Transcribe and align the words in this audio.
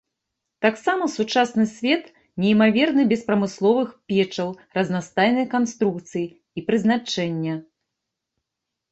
Таксама 0.65 1.03
сучасны 1.15 1.65
свет 1.73 2.05
неймаверны 2.45 3.03
без 3.11 3.21
прамысловых 3.27 3.91
печаў 4.13 4.49
разнастайнай 4.77 5.45
канструкцыі 5.53 6.23
і 6.31 6.59
прызначэння. 6.71 7.55